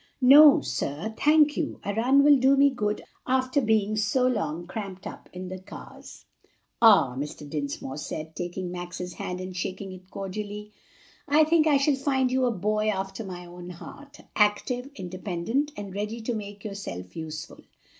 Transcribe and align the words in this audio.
"No, 0.23 0.61
sir, 0.61 1.13
thank 1.15 1.55
you; 1.55 1.79
a 1.85 1.93
run 1.93 2.23
will 2.23 2.37
do 2.39 2.57
me 2.57 2.71
good 2.71 3.03
after 3.27 3.61
being 3.61 3.95
so 3.95 4.25
long 4.25 4.65
cramped 4.65 5.05
up 5.05 5.29
in 5.31 5.47
the 5.47 5.59
cars." 5.59 6.25
"Ah," 6.81 7.13
Mr. 7.15 7.47
Dinsmore 7.47 7.97
said, 7.99 8.35
taking 8.35 8.71
Max's 8.71 9.13
hand 9.13 9.39
and 9.39 9.55
shaking 9.55 9.91
it 9.91 10.09
cordially, 10.09 10.71
"I 11.27 11.43
think 11.43 11.67
I 11.67 11.77
shall 11.77 11.93
find 11.93 12.31
you 12.31 12.45
a 12.45 12.51
boy 12.51 12.89
after 12.89 13.23
my 13.23 13.45
own 13.45 13.69
heart 13.69 14.21
active, 14.35 14.89
independent, 14.95 15.69
and 15.77 15.93
ready 15.93 16.19
to 16.21 16.33
make 16.33 16.63
yourself 16.65 17.15
useful. 17.15 17.59